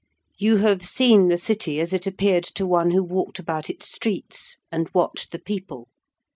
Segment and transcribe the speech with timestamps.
[0.39, 4.57] You have seen the City as it appeared to one who walked about its streets
[4.71, 5.89] and watched the people.